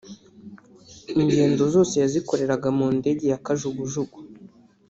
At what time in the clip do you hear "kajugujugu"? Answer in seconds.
3.45-4.17